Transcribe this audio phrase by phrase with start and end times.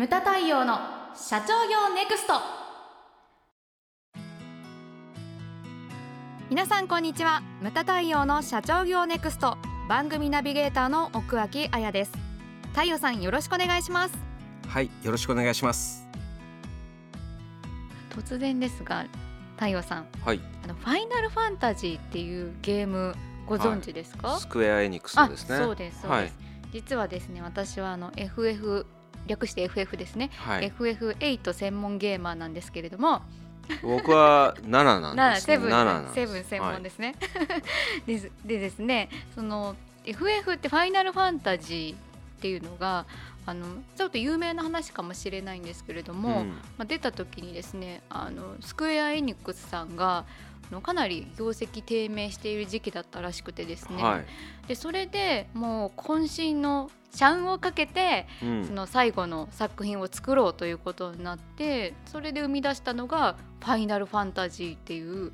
[0.00, 0.78] ムタ太陽の
[1.14, 2.32] 社長業ネクスト。
[6.48, 7.42] 皆さんこんにちは。
[7.60, 9.58] ムタ太陽の社長業ネクスト。
[9.90, 12.12] 番組ナビゲーターの奥脇彩です。
[12.72, 14.14] 太陽さんよろしくお願いします。
[14.68, 16.08] はいよろしくお願いします。
[18.08, 19.04] 突然ですが
[19.56, 20.06] 太陽さん。
[20.24, 20.40] はい。
[20.64, 23.14] あのファイナルファンタジーっていうゲーム
[23.46, 25.56] ご存知ですか、スクエアエニックスのですね。
[25.56, 26.32] あそうですそうです、はい。
[26.72, 28.86] 実はですね私はあの FF
[29.26, 30.70] 略して FF ですね、はい。
[30.70, 33.22] FF8 専門ゲーマーなんですけれども。
[33.82, 35.56] 僕は7なんですね。
[35.56, 36.14] セブン7なんです。
[36.14, 37.14] セブン専門ですね。
[38.06, 43.06] ですでですねその FF ってファイナルファンタジーっていうのが
[43.46, 43.66] あの
[43.96, 46.48] ちょっと有名な話かもしれないんですけれども、うん。
[46.48, 50.24] まあ、出た時にですねあのスクエア・エニックスさんがあ
[50.70, 54.24] のかなり業績低迷している時期だったらしくてですね、はい。
[54.68, 58.64] でそれでもう渾身の社運をかけてうん。
[58.64, 65.32] その最後の作品を作ろうということになってそれで生み出したのが「ファイナルファンタジー」っていう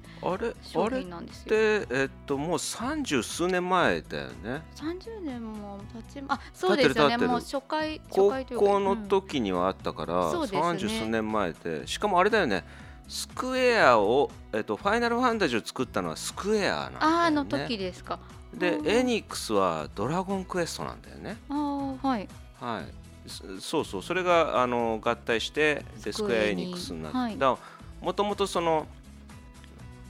[0.62, 1.48] 商品なんですよ。
[1.48, 4.62] てえっともう三十数年前だよね。
[4.74, 5.80] 30年も
[6.10, 7.18] 経ちあそうですよね。
[7.18, 11.86] もう初回初高回というか校のうん時にはあったから三十、数年前で。
[11.86, 12.64] しかもあれだよね
[13.08, 17.16] スクエアを、えっと、ファイナルファンタジーを作ったのはスクエアなんだよね。
[17.26, 18.18] あの時ですか。
[18.54, 21.36] でうんエニックスはドラゴンクエストなんだよね。
[21.48, 22.28] ああはい。
[22.60, 24.02] はい、そそうそう。
[24.02, 28.04] それがあの合体してでスクエア・エニックスになって、はい。
[28.04, 28.86] もともとその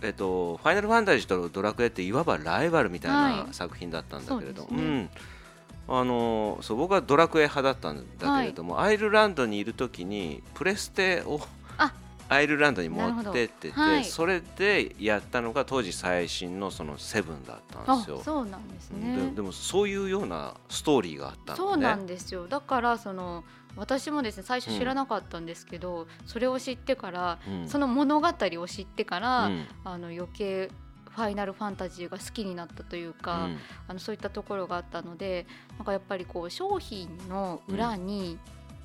[0.02, 3.55] えっと、ファイナルファンタジーとドラクエっていわばライバルみたいはない。
[3.55, 5.02] 作品だったんだけれど、そうですね。
[5.02, 5.11] ん。
[5.89, 11.41] あのそう僕はドラクエ派だったんだけれども、アイルランドにいる時にプレステを
[11.78, 11.92] あ
[12.29, 14.05] アイルランドに持ってってて、はい。
[14.05, 18.21] それでやったのが当時最新のそのセブンだったんあですよ。
[18.25, 19.33] そうなんですでね。
[19.35, 21.73] でもそういうようなストーリーがあったのね。
[21.73, 22.47] そうなんですよ。
[22.49, 23.45] だからその
[23.77, 27.69] 私もですね最初知らなかったんですけど、それを知ってから、うん。
[27.69, 29.67] その物語を知ってから、うん。
[29.85, 30.71] あの余計
[31.11, 33.59] ファイナルファンタジーが好きになったというか、うん。
[33.89, 38.39] あのそういったところがあったのでなんかやっぱりこう商品の裏に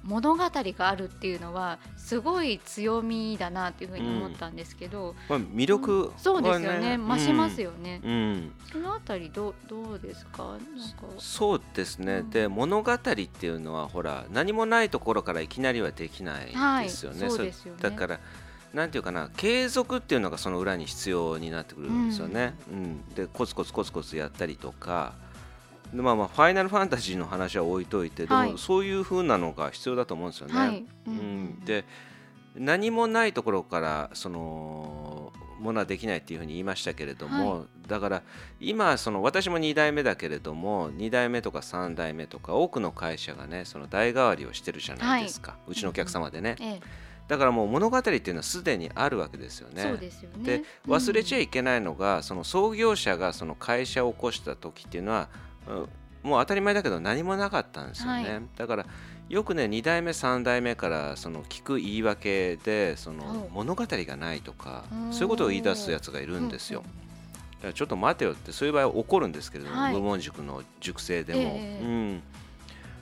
[0.03, 6.97] 物語があるっていうのはすごい強みだなっていうふうに思ったんですけど、まあ、魅力は、ねそうですよね。
[6.97, 8.51] 増しますよ、よね、うん。
[8.71, 10.43] そのあたりどうどうですか？
[10.43, 10.65] なんか。
[11.17, 12.29] そうですね、うん。
[12.29, 16.47] で物語っていうのはほら何もないところからいきなりはできない
[16.83, 17.31] ですよね,、はい。
[17.31, 17.79] そうですよね。
[17.81, 18.19] だから
[18.73, 23.05] なんていうかな継続っていうのがその裏に必要になってくるんですよね、うん。
[23.13, 25.30] でコツコツコツコツやったりとかで
[25.93, 28.51] まあまあファイナルファンタジーの話は置いといてではい。
[28.53, 31.85] もそういう風なのが必要だと思うんですよね、はい、うん、で
[32.55, 38.23] 何もないところからそのものはできないっていうふうに言いましたけれども、はだから
[38.59, 46.79] 今その私も2代目だけれども2代目とか3代目とか多くの会社がねその代替わりをしてるじゃないですか、うちのお客様でね、ええ。
[47.27, 49.83] だからもう物語っていうのはすでにあるわけですよね。
[49.83, 50.43] そうですよね。
[50.43, 55.50] で忘れちゃいいけないのが、その創業者がその会社を起こした時っていうのは、うん
[56.23, 58.41] もう当たり前だけど何もなかったんですよね、はい。
[58.55, 58.85] だから
[59.29, 63.49] よくね2代目3代目からその聞く言い訳でそのはい。
[63.51, 65.13] 物語がないとかうん。
[65.13, 66.83] そういうことを言い出すやつがいるんですよ。
[67.57, 69.93] だからちょっと待てよってそういう場合は起こるんですけれども、はい。
[69.93, 72.23] 無門塾の塾生でも、ええうん、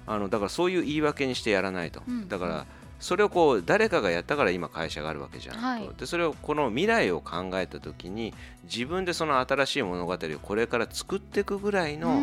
[0.08, 2.30] あのだからそういう言い訳にしてやらないと、うん。
[2.30, 2.66] だから
[3.00, 5.90] それをこう誰かがやったから今会社があるわけじゃんと、はい。
[5.98, 8.34] でそれをこの未来を考えた時に
[8.64, 12.20] 自分でその新しい物語をこれから作っていくぐらいうの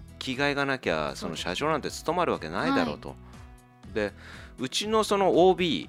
[0.00, 0.18] ん。
[0.18, 1.82] 気概がなきゃその社長なん。
[1.82, 3.14] て務まるわけないだろうと。
[3.94, 4.12] で
[4.58, 5.88] うちのその OB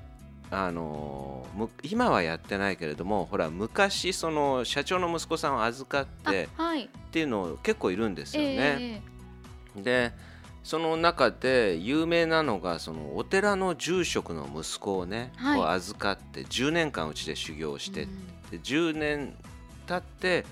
[0.50, 6.86] あのむ今はやってないけれどもほら昔その社長の息子さんを預かってあはい。
[6.86, 8.58] っていうの結構いるんですよね。
[8.58, 9.02] え
[9.78, 10.12] えで
[10.64, 15.58] その中で有名なのがそのお寺の住職の息子をね、はい。
[15.58, 18.28] こう預かって10年間うちで修行して、うん。
[18.52, 19.34] で10年
[19.88, 20.46] 経って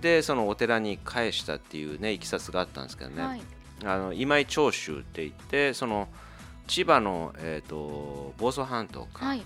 [0.00, 3.42] でそのお寺に返したっていうねいきさつがあったんですけどね、はい。
[3.84, 6.08] あの今井長州って言ってその
[6.66, 9.42] 千葉の、えー、と房総半島か、はい。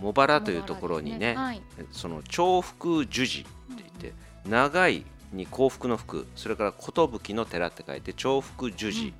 [0.00, 1.62] 茂原というところにねはい。
[1.90, 4.12] その重福寿寺って言って
[4.48, 9.12] 長いに幸福の福それから寿の寺って書いて重福寿寺、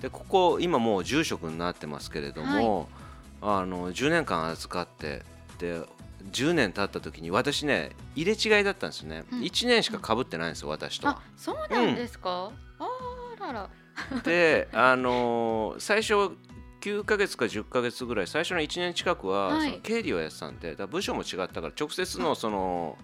[0.00, 2.88] でここ今もう住職になってますけれども、
[3.42, 5.22] あの10年間預かって
[5.58, 5.82] で
[6.32, 9.40] 10年経った時に私ね入れ違いだったんですよね、うん。
[9.40, 12.88] 1年しかかぶってないんですよ私とあそうなんですか、あ
[13.40, 13.70] らら。
[14.24, 16.36] であのー最初
[16.80, 22.96] 9ヶ月か10ヶ月ぐらい最初の1年近くは、経理をやってたんで部署も違ったから直接のその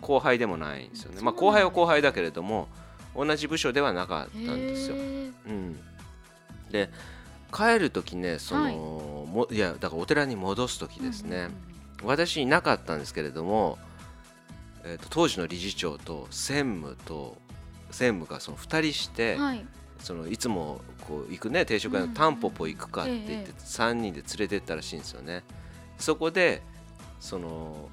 [0.00, 1.20] 後輩でもないんですよね。
[1.20, 2.68] まあ後輩は後輩だけれども
[3.14, 4.96] 同じ部署ではなかったんですよ。
[4.96, 4.98] う
[5.52, 5.78] ん、
[6.70, 6.90] で
[7.52, 11.75] 帰る時ねその、もいやだからお寺に戻す時ですね、うんうん
[12.06, 13.78] 私いなかったんですけれども、
[14.84, 17.36] えー、と当時の理事長と専務と
[17.90, 19.66] 専務がその2人して、うんはい。
[19.98, 25.42] そのいつもこう行くね定食屋のタンポポ行くかって言ってええ3人で連れてったらしいんですよね。
[25.98, 26.62] そこで
[27.18, 27.88] その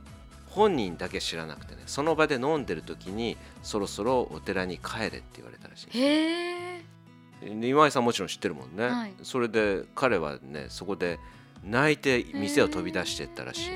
[0.48, 9.13] 本人だけ知らなくてねその場で飲んでる時にそろそろお寺に帰れって言われたらしいんです今井さんもちろん知ってるもんね、はい。
[9.24, 11.19] それで彼はねそこで
[11.63, 13.71] 泣いて店を飛び出してったらしい、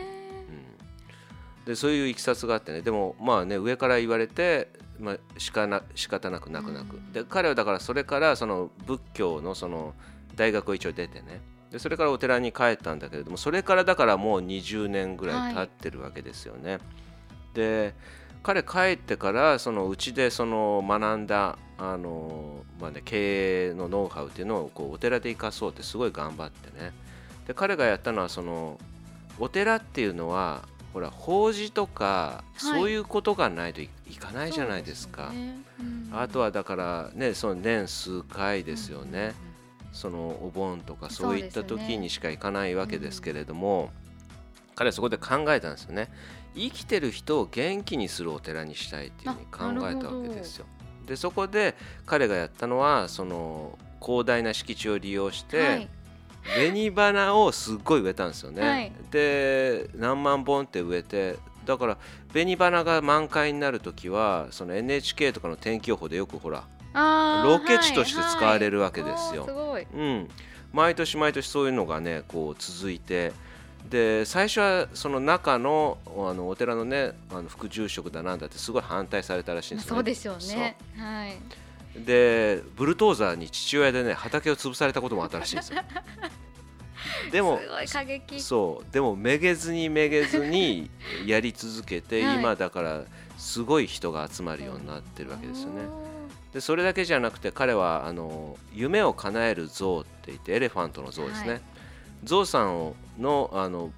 [1.67, 2.81] でそういういきさつがあってね。
[2.81, 4.69] でもまあね上から言われて、
[5.01, 7.11] まあ、しかな仕方なく泣く泣く、うん。
[7.11, 9.93] で彼はだからそれからその仏教のその
[10.37, 11.41] 大学を一応出てね。
[11.69, 16.79] でそれからお寺に帰ったんだけれどもそれからだからもう20年ぐらい経ってるわけですよね。
[17.53, 17.93] で
[18.43, 26.93] 彼帰ってからそのうちでその学んだあの、まあね、経営のノウハウっていうのをこうお寺で生かそうってすごい頑張ってね。
[27.45, 28.79] で彼がやったのはその
[29.37, 30.63] お寺っていうのは
[30.97, 32.59] ほら法事とか、い。
[32.59, 35.27] そういうことがないといいかないじゃないですか。
[35.27, 35.59] そうよね。
[35.79, 36.09] うん。
[36.11, 39.35] あとはだからねその年数回ですよね。
[39.93, 43.91] そのお盆とかそういった時にしか行かないわけですけれども、
[44.73, 46.09] 彼はそこで考えたんですよね。
[46.55, 49.45] 生きてる人を元気にするお寺にしたいっていうふうに
[49.79, 50.65] 考えたわけですよ。
[51.05, 51.75] でそこで
[52.07, 55.89] 彼がやったのはその広大な敷地を利用して、はい
[56.55, 58.61] 紅花をすっごい植えたんですよね。
[58.61, 58.91] はい。
[59.11, 61.97] で何万本って植えてだから
[62.31, 66.63] 紅花が満開になる時はその NHK とかの天気予報でよくほら
[67.43, 69.43] ロケ地として使われるはいわけですよ。
[69.43, 69.87] おーすごい。
[69.93, 70.29] うん、
[70.73, 73.33] 毎年毎年そういうのがねこう続いて
[73.89, 79.97] で最初はその中のあのお寺のねあの副住職だなんだってすごい反対されたらしいんですよね。
[79.97, 80.77] そうでしょうね。
[80.97, 81.37] はい
[82.05, 85.81] でブルトーザーに父親でね畑を潰されたこともあったらしいんですよ。
[87.31, 87.59] でも
[88.39, 88.93] そう。
[88.93, 90.89] でもめげずにめげずに
[91.25, 92.35] やり続けて、はい。
[92.37, 93.03] 今だから
[93.37, 95.81] すごい人が集まるようになってるわけですよね。
[96.53, 101.61] でそれだけじゃなくて彼はあの夢を叶える像って言ってエレファントの像ですね、はい。
[102.23, 103.91] 象さんをのあの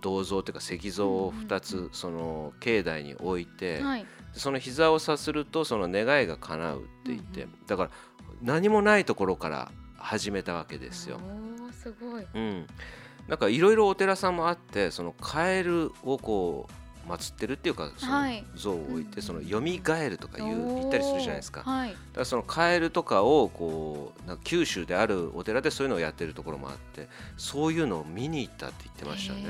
[0.00, 4.06] 銅像というか石像を2うんうんうつその境内に置いて、はい
[4.36, 7.90] その膝をさするとその願いが叶うって言って、うんだから
[8.42, 11.18] 何もないところから始めたわけですよ。
[11.18, 12.26] おーすごい。
[12.34, 12.66] うん、
[13.28, 16.72] なんかいろいろお寺さんもあってそのカエルをこう
[17.06, 21.62] 祀ってるっていうかそのはい像を置いて、うんその蘇るとか言う言ったりするじゃないですか。
[21.62, 21.90] はい。
[21.90, 29.48] だからそのカエルとかをこうなんか九州であるお寺でそういうのをやってるところもあってそういうのを見に行ったって言ってましたへね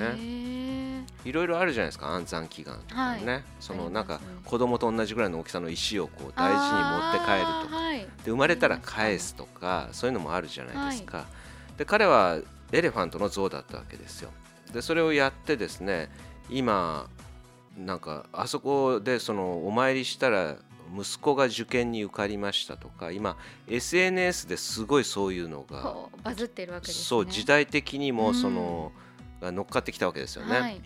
[1.25, 1.29] ー。
[1.29, 3.45] いろいろあるじゃないですか安産祈願とかね、はい。
[3.61, 7.77] そのなんか子供と同じぐらいの大きさの石をこう大事に持って帰るとか。
[7.77, 7.99] はい。
[7.99, 11.27] で生まれたら返すとかそういうのもあるじゃないですか、
[11.79, 12.39] で彼は
[12.73, 14.31] エレファントの像だったわけですよ。
[14.73, 16.11] でそれをやってですね
[16.51, 17.09] 今
[17.77, 20.57] なんかあそこでそのお参りしたら
[20.97, 23.37] 息子が受験に受かりましたとか今
[23.69, 27.05] SNS ですごいそういうのがバズってるわけですね。
[27.05, 28.35] そう時代的にもうん。
[28.35, 28.93] その、
[29.41, 30.81] が乗っかってきたわけですよね、はい。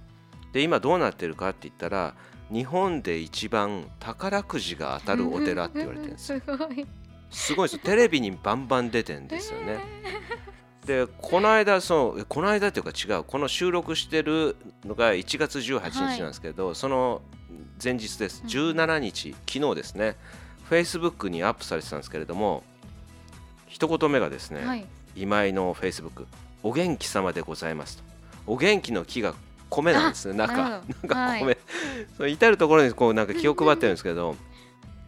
[0.52, 2.14] で今どうなってるかって言ったら
[2.50, 6.40] 日本で一番宝くじが当たるお寺って言われてるんですよ。
[6.44, 6.86] すごい。
[7.30, 7.76] すごいです。
[7.76, 9.78] よテレビにバンバン出てんですよね、
[10.90, 17.22] でこの間そうえこの間っていうか違うこの収録してるのが1月18日なんですけど、その
[17.82, 18.42] 前日です。
[18.42, 20.16] うん17日、昨日ですね。
[20.68, 22.62] Facebook にアップされてたんですけれども
[23.66, 24.84] 一言目がですね、はい。
[25.14, 26.26] 今井の Facebook
[26.64, 28.02] お元気様でございますと。
[28.48, 29.34] お元気の木が
[29.68, 30.56] 米なんですね中。
[30.56, 31.56] ななんか米、
[32.16, 34.34] そう至る所にこうなんか気を配ってるんですけど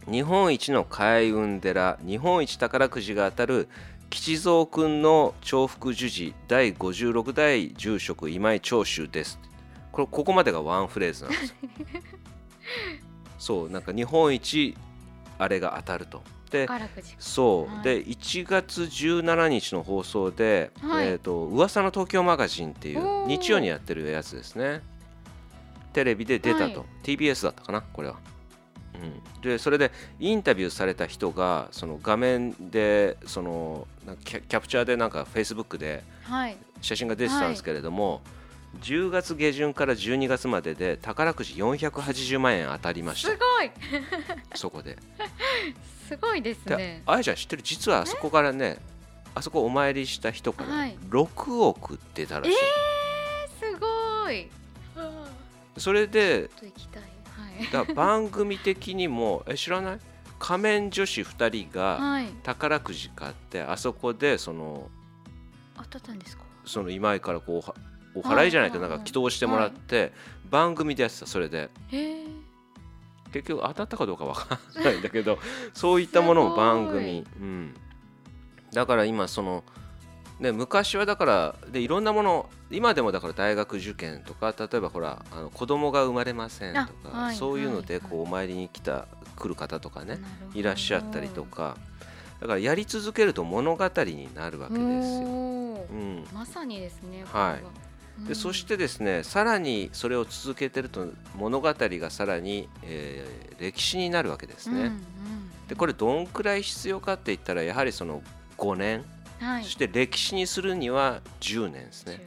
[0.09, 3.67] 日本一の開運寺日本一宝くじが当たる
[4.13, 9.39] 吉蔵くんの重複樹寺第56代住職今井長州です。
[9.91, 11.55] これここまでがワンフレーズなんですよ。
[13.39, 14.77] そうなんか日本一
[15.39, 16.21] あれが当たると。
[16.51, 16.67] で
[17.17, 17.83] そう、はい。
[17.83, 21.07] で1月17日の放送で「はい。
[21.07, 24.83] えー、と噂の東京マガジン」っていう日曜にやってるやつですね。
[25.91, 26.87] テレビで出たと、はい。
[27.01, 28.17] TBS だったかなこれは、
[28.95, 28.97] う
[29.39, 33.87] ん、でそれでインタビューされた人がその画面でその
[34.23, 36.57] キャキャプチャーでなんか Facebook ではい。
[36.81, 38.21] 写真が出てたんですけれども、
[38.81, 43.29] 10月下旬から12月までで宝くじ480万円当たりました。
[43.31, 43.71] すごい。
[44.53, 44.97] そこで。
[46.09, 47.61] すごいですでねあやちゃん知ってる？
[47.63, 48.79] 実はあそこからね
[49.33, 50.97] あそこお参りした人からはい。
[51.09, 52.53] 6億出たらしい、
[53.59, 54.49] すごい。
[55.77, 56.49] それで
[57.71, 59.99] だ番組的にもえ知らない？
[60.39, 62.27] 仮面女子2人がはい。
[62.43, 64.89] 宝くじ買ってあそこでその
[65.77, 66.43] 当たったんですか？
[66.65, 67.75] その今井からこうは
[68.15, 70.13] お払いじゃないけどはないんか祈祷してもらって
[70.49, 71.69] 番組でやってたそれで。
[73.31, 75.39] 結局当たったかどうかわからないんだけど
[75.73, 77.73] そういったものも番組、うん、
[78.71, 79.63] だから今その、
[80.43, 89.07] ね、昔はだからでいろんなもの今でもだから大学受験とか例えばほらあの子供が生まれませんとあか、はいそういうのではいこうお参りに来た
[89.37, 90.19] 来る方とかね
[90.53, 91.77] いらっしゃったりとか。
[92.41, 94.83] だからやり続けると物語になるわけです
[95.21, 95.27] よ。
[95.29, 97.57] うん、まさにですねは
[98.25, 98.27] い。
[98.27, 101.07] でそしてですねさらにそれを続けてると
[101.37, 104.75] 物語がさらに、えー歴史になるわけですね。
[104.75, 104.97] うんうん。
[105.69, 108.21] でこれどんくらい必要かって言ったらやはりその
[108.57, 109.05] 5年、
[109.43, 109.63] はい。
[109.63, 112.25] そして歴史にするには10年ですね。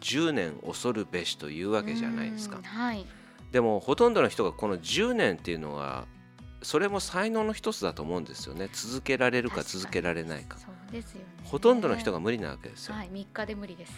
[0.00, 2.56] 10年恐るべしというわけじゃないですか。
[2.56, 3.06] うんはい。
[3.52, 6.06] でもほとんどの人がこの10年っていうのは
[6.62, 8.68] それも才能の一つだと思うんですよね。
[8.72, 10.58] 続けられるか続けられないか。
[10.58, 11.26] そうですよね。
[11.44, 13.92] ほとんどの人が無理なわけですよ、はい3日で無理です。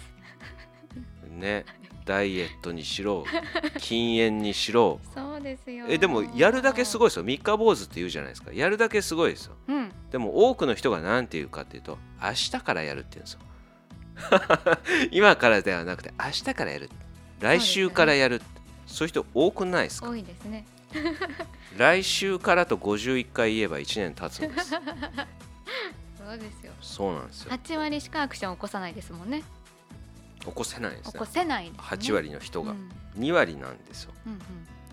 [1.29, 1.65] ね。
[2.05, 3.27] ダイエットにしろ
[3.79, 4.99] 禁煙にしろ。
[5.15, 5.87] そうですよ。
[5.89, 7.25] えでもやるだけすごいいですよ。
[7.25, 8.53] 三日坊主って言うじゃないですか。
[8.53, 9.57] やるだけすごいですよ。
[9.69, 13.41] うんでも多くの人が何て言うかっていうと明日からやるって言うんですよ。
[15.13, 16.91] 今からではなくて明日からやる。
[17.41, 18.43] 来週からやる
[18.87, 20.09] そういう人多くないですか？
[20.09, 20.67] 多いですね。
[21.77, 24.71] 来週からと51回言えば1年経つんです。
[26.19, 26.73] そうですよ。
[26.81, 27.51] そうなんですよ。
[27.53, 29.43] 8割しかアクション起こさないですもんね。
[30.41, 31.13] 起こせないんですね。
[31.13, 32.73] 起こせないです、ね、8割の人が。
[32.73, 32.91] うん。
[33.19, 34.13] 2割なんですよ。
[34.27, 34.41] うんうん。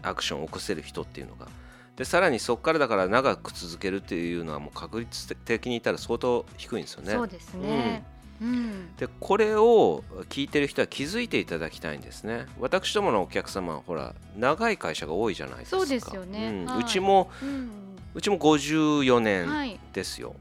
[0.02, 1.48] アクションを起こせる人っていうのが
[1.98, 7.14] でさらにそこからだから長く続けるっていうのはもう確率的に言ったら相当低いんですよね。
[7.14, 8.04] そうですね。
[8.42, 12.48] うん、でこれを聞いてる人は気づいていただきたいんですね。
[12.60, 15.78] 私どものお客様はほら長い会社が多いじゃないですか。
[15.78, 16.50] そうですよね。
[16.50, 16.66] うん。
[16.66, 16.82] はい。
[16.82, 17.70] うちもうん。
[18.14, 19.80] うちも54は年い。
[19.94, 20.36] ですよ、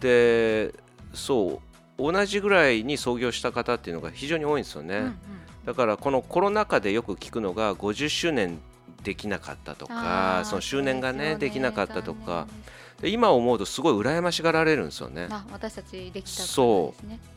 [0.00, 0.74] で
[1.14, 1.62] そ
[1.98, 5.16] う同じぐらいに創業した方っていうのが非常に多いんですよね、うんうん。
[5.64, 8.58] だからこのコロナ禍でよく聞くのが50周年
[9.06, 11.36] できなかったとかその周年がそうすよね。
[11.36, 12.26] できなかったとか。
[12.26, 15.28] 残念ですで今思うとすごい羨ましがられるんですよね。
[15.30, 16.94] あ私たちできたからそ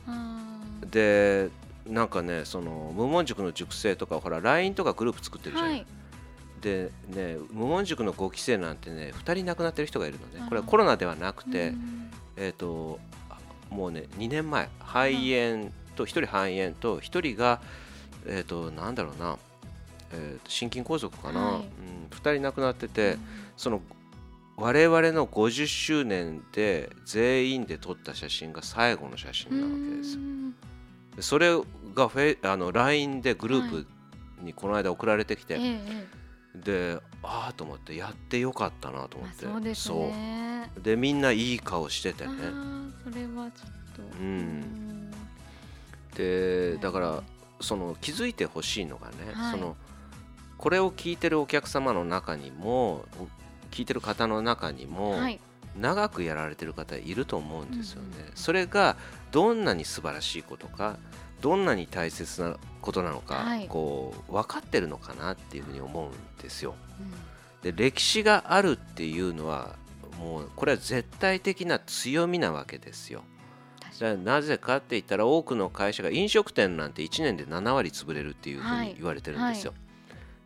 [0.08, 0.10] う。
[0.10, 1.50] んで
[1.86, 5.86] なんかねその無門塾の塾生とかほら LINE とかグループ作ってるじゃない、はい。
[6.62, 10.46] でね無門塾の5期生なんてね2人亡くなってる人がいるのね。
[10.48, 12.98] これはコロナではなくて、うんえっ、と
[13.28, 13.36] あ
[13.68, 17.60] もうね2年前肺炎と1人肺炎と1人が
[18.26, 19.38] えっ、となんだろうな、
[20.12, 21.54] えーと心筋梗塞かな、はい。
[21.56, 21.62] うん、
[22.10, 23.16] 2人亡くなってて、
[23.56, 23.80] その
[24.56, 30.20] 我々の50周年で全員で撮った写真が最後の写真なわけですよ。
[30.20, 30.50] うん。
[31.16, 31.50] でそれ
[31.94, 33.86] がフェあの LINE でグループ
[34.42, 35.80] にこの間送られてきて、ええ
[36.16, 36.20] え
[36.54, 39.46] でああと思ってやってよかったなと思って。
[39.46, 40.70] そうですね。
[40.82, 44.02] でみんないい顔しててあねーそれはちょっと。
[44.20, 45.10] うん。
[46.16, 47.22] でだから
[47.60, 49.52] その気づいてほしいのがね、はい。
[49.52, 49.76] その
[50.60, 53.28] これを聞いてるお客様の中にもお
[53.70, 55.40] 聞いてる方の中にも、はい
[55.78, 58.08] 長くやられてる方いると思うんですよね。
[58.18, 58.96] うんうんそれが
[59.30, 60.96] どんなに素晴らしいことか
[61.40, 66.74] どんなに大切なことなのか、はいこう分かってるのかなっていうふうに思うんですよ。
[66.98, 67.12] うん
[67.62, 69.76] で歴史があるっていうのは
[70.18, 73.22] もうこれは絶対的な強みなわけですよ。
[73.80, 79.72] 確かじゃあなぜかって言ったら多くの会社が飲食店なんて1年で7割潰れるっていうふうはいに言われてるんですよ。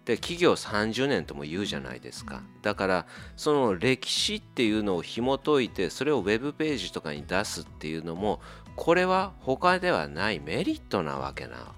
[0.05, 2.43] はで企業30年とも言うじゃないですか。
[2.63, 3.07] だから
[3.37, 8.41] その歴史っていうのを紐解いてそれをウェブページとかに出すっていうのも
[8.77, 11.75] これは他ではないメリットなわけな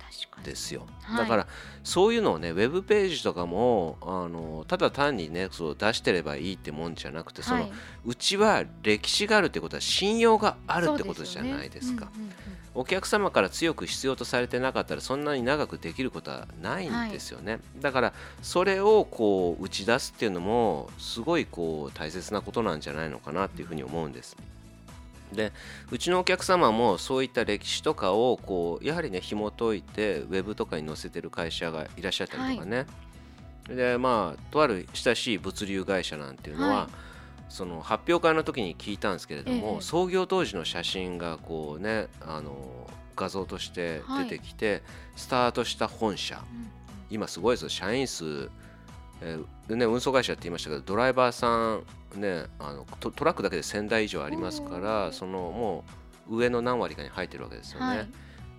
[0.46, 0.86] ですよ。
[1.02, 1.46] はいだから
[1.84, 7.72] そういうのをねウェブページとかもあのただ単にねそう出してればいいってもんじゃなくてその、はい
[8.04, 12.08] うちは歴史があるってことは信用があるってことじゃないですか。
[12.74, 18.12] お客様から強く必要とされてなかったらそんなに長くできることはないんですよね、だから
[18.42, 24.36] それをこう打ち出すっていうのもすごいこう大切なことなんじゃないのかなっていうふうに思うんです。
[25.32, 25.52] で
[25.90, 32.86] うちのお客様もそういった歴史とかをこうやはりね紐解いてウェブとかに載せてる会社がいらっしゃったりとかね、
[33.68, 37.06] でまあとある親しい物流会社なんていうのは、はい。
[37.48, 39.80] その発表会の時に聞いたんですけれども、ええ。
[39.80, 44.82] 創業当時の写真がこうねあの画像として出てきて、
[45.14, 46.36] スタートした本社。
[46.36, 46.70] うん。
[47.08, 47.68] 今すごいですよ。
[47.68, 48.50] 社員数、
[49.20, 51.84] えーね、運送会社って言いましたけどドライバーさん、
[52.20, 55.84] ね、あのトトラックだけで1000台以上ありますからそのも
[56.28, 57.86] う上の何割かに入ってるわけですよね。
[57.86, 58.08] はい。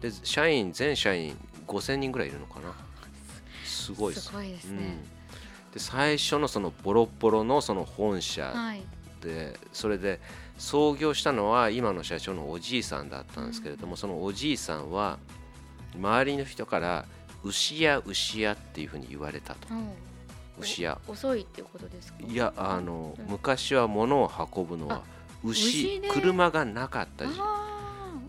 [0.02, 2.74] で社員全社員5000人ぐらいいるのかな。
[3.66, 4.28] すごいです。
[4.28, 4.78] すごいですうん。
[4.78, 4.98] ね、
[5.74, 8.82] で最初のそのボロッボロのその本社はい。
[9.22, 10.20] でそれで
[10.58, 15.20] 創業したのは今の社長のおじいさんだったんですけれども、そのおじいさんは
[15.96, 17.06] 周りの人から
[17.44, 19.74] 牛や牛やっていうふうに言われたと。
[19.74, 20.07] うん
[20.60, 21.00] 牛や。
[21.08, 22.20] お遅いっていうことですか？
[22.28, 23.26] いやあの、うん。
[23.32, 25.02] 昔は物を運ぶのは
[25.44, 25.98] 牛。
[25.98, 26.10] 牛で？
[26.10, 27.26] 車がなかった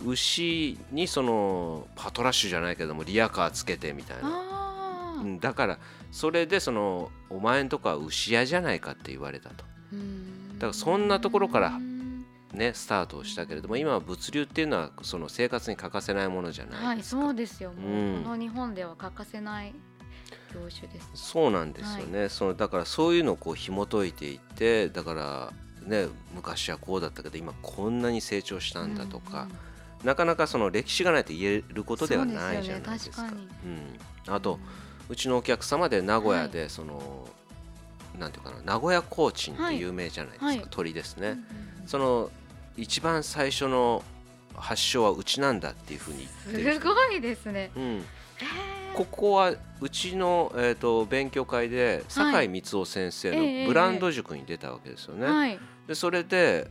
[0.07, 5.79] 牛にそのパトラッシュじゃないけどもリアカーつけてみたいな、うん、だから
[6.13, 9.65] それでそのお前んとこは牛屋じゃないかって言われたと。
[9.93, 10.59] うん。
[10.59, 17.73] だからそんなところからうんねスタートをしたけれども今は物流っていうのはその生活に欠かせないものじゃなはいいですか、そうですよ。
[17.73, 18.23] もう、うん。
[18.23, 19.75] この日本では欠かせない
[20.55, 25.53] 業種ですそうなんですよね、そのだからそういうのをこう紐解いていってだから
[25.87, 29.49] ね昔はこうだったけど今こんなに成長したんだとか、
[30.05, 33.17] なかなかその歴史がないと言えることではないじゃないですか。
[33.17, 33.49] そうですよね
[34.27, 34.59] うん、あと、
[35.09, 37.29] うちのお客様で名古屋でその、
[38.19, 40.65] なんていうかな名古屋コーチンって有名じゃないですか、はい。
[40.71, 41.45] 鳥ですね、うんうん
[41.89, 42.31] その
[42.77, 44.05] 一番最初の
[44.55, 47.71] 発祥はうちなんだっていうふうに言ってすごいですね。
[47.75, 55.27] うん、へーここはうちの、えー、と勉強会で酒井光雄先生ええのブランド塾に出たわけですよね。
[55.27, 55.59] はい。
[55.87, 56.69] でそれで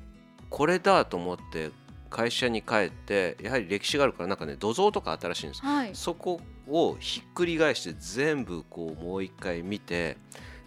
[0.49, 1.71] これだと思って
[2.09, 5.61] 会社に帰ってやはり歴史があるからなんかね土蔵とかあったらしいんです。
[5.61, 5.91] はい。
[5.93, 10.17] そこをひっくり返して全部こうもう一回見て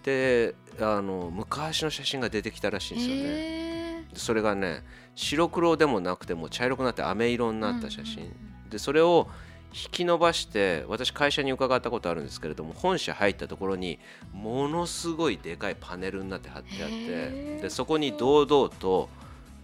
[0.02, 3.22] であの昔の写真が出てきたらしいんですよね。
[3.24, 4.82] へでそれがね
[5.14, 8.70] 白黒でもなくてもう茶色くなって飴色になった写真、うんうん。
[8.70, 9.28] でそれを
[9.72, 13.98] 引き伸ばして私会社に伺ったことあるんですけれども本社入ったところに
[14.32, 19.08] ものすごいでかいパネルになって貼ってあってでそこに堂々と、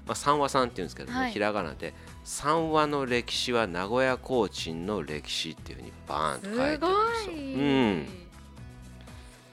[0.06, 1.32] まあ、三和さんっていうんですけども、はい。
[1.32, 1.92] ひらがなで
[2.25, 6.84] 「三和の歴史は名古屋コーチンの歴史」っていうふうにバーンと書いてあるんで
[7.22, 7.32] すよ。
[7.32, 8.08] い、うん。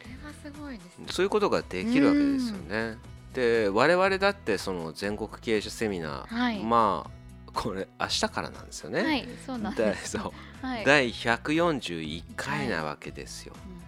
[0.02, 1.06] それはすごいですね。
[1.10, 2.98] そういうことができるわけですよね。
[3.34, 6.60] で我々だってその全国経営者セミナー、はい。
[6.64, 7.23] まあ
[7.54, 9.04] これ明日からなんですよね。
[9.04, 10.18] はいそうなん第です。
[10.18, 10.34] そ
[10.64, 10.66] う。
[10.66, 10.86] はい。
[10.86, 13.54] 第141回なわけですよ。
[13.78, 13.84] うん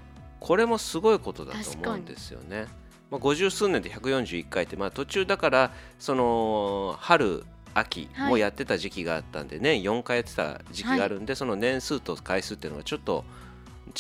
[0.46, 2.68] これもすごいことだと思うんですよね。
[3.10, 13.26] まあ、50数年で141回って、まあ、途中だからその春秋もやってた時期があったんで、年4回やってた時期があるんで、その年数と回数っていうのはちょっと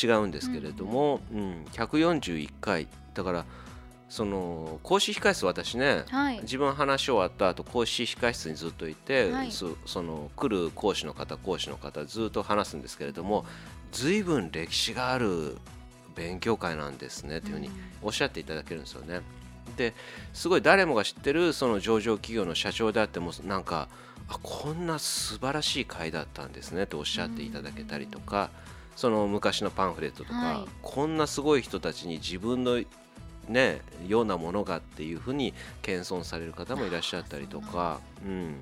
[0.01, 2.87] 違うんですけれども、うん141回。
[3.15, 3.45] だから
[4.15, 6.39] その講師控室私ねはい。
[6.43, 9.51] 自分話し終わった後講師控室にずっといて、はい。
[9.51, 13.45] そその来る講師の方講師の方ずっと話すんですけれども
[13.91, 15.57] 随分歴史がある
[16.15, 17.69] 勉強会なんですねというふうに
[18.01, 19.19] おっしゃっていただけるんですよね。
[19.75, 19.93] で
[20.31, 23.89] すごい誰もが知ってるその上場企業の社長であってもなんか
[24.29, 28.49] あこんな素晴らしい会だったんですねとおっしゃっていただけたりとか、
[28.95, 30.69] その昔のパンフレットとか、はい。
[30.81, 32.81] こんなすごい人たちに自分の
[33.47, 38.55] ねようなものがっていうふうに謙遜される方もいらっしゃったりとか、うん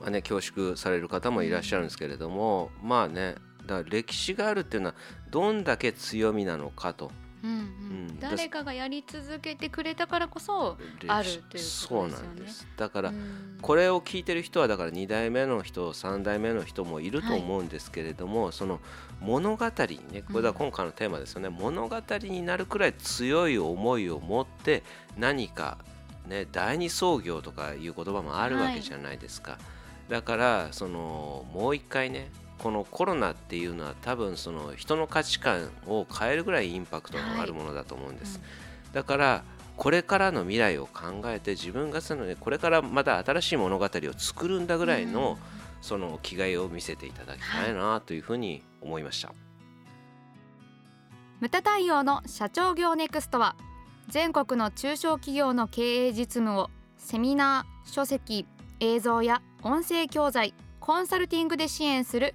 [0.00, 3.34] まあね、恐縮される方もいらっしゃるんですけれども、まあね
[3.66, 4.94] だから歴史があるっていうのは
[5.30, 7.10] どんだけ強みなのかと。
[7.42, 7.56] うんうん。
[7.56, 7.60] う
[8.12, 8.20] ん。
[8.20, 12.10] 誰かがやり続けてくれたからこそあるということですよね。
[12.10, 12.66] そうなんです。
[12.76, 13.58] だからうん。
[13.60, 18.80] これを聞いてる人はだから2代目の人3代目の人もいると思うんですけれども、その
[19.20, 24.84] 物語にねこれは今回のテーマですよね、物語になるくらい強い思いを持って
[25.16, 25.78] 何か
[26.28, 29.58] ね第二創業とかいう言葉もあるわけじゃないですか、
[30.08, 38.40] だからそのもう一回ねこのコロナっていうのは多分その人の価値観を変えるぐらいインパクトのあるものだと思うんです、
[38.92, 39.44] だから
[39.76, 45.38] これからの未来を考えて自分がその、ね、これからまた新しい物語を作るんだぐらいの、
[45.80, 49.32] その気概を見せていただきたいなというふうに思いました。
[51.38, 53.54] ムタ対応の社長業ネクストは
[54.08, 58.44] 全国の中小企業の経営実務をセミナー書籍
[58.80, 62.34] 映像や音声教材コンサルティングで支援する